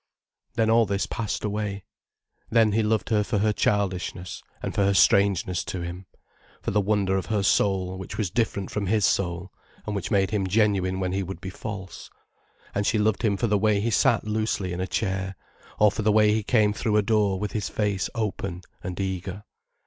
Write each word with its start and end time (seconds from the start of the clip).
Then 0.55 0.71
all 0.71 0.87
this 0.87 1.05
passed 1.05 1.43
away. 1.45 1.83
Then 2.49 2.71
he 2.71 2.81
loved 2.81 3.09
her 3.09 3.23
for 3.23 3.37
her 3.37 3.53
childishness 3.53 4.41
and 4.63 4.73
for 4.73 4.83
her 4.83 4.95
strangeness 4.95 5.63
to 5.65 5.81
him, 5.81 6.07
for 6.59 6.71
the 6.71 6.81
wonder 6.81 7.17
of 7.17 7.27
her 7.27 7.43
soul 7.43 7.99
which 7.99 8.17
was 8.17 8.31
different 8.31 8.71
from 8.71 8.87
his 8.87 9.05
soul, 9.05 9.51
and 9.85 9.95
which 9.95 10.09
made 10.09 10.31
him 10.31 10.47
genuine 10.47 10.99
when 10.99 11.11
he 11.11 11.21
would 11.21 11.39
be 11.39 11.51
false. 11.51 12.09
And 12.73 12.87
she 12.87 12.97
loved 12.97 13.21
him 13.21 13.37
for 13.37 13.45
the 13.45 13.59
way 13.59 13.79
he 13.79 13.91
sat 13.91 14.23
loosely 14.25 14.73
in 14.73 14.81
a 14.81 14.87
chair, 14.87 15.35
or 15.77 15.91
for 15.91 16.01
the 16.01 16.11
way 16.11 16.33
he 16.33 16.41
came 16.41 16.73
through 16.73 16.97
a 16.97 17.03
door 17.03 17.37
with 17.39 17.51
his 17.51 17.69
face 17.69 18.09
open 18.15 18.63
and 18.81 18.99
eager. 18.99 19.43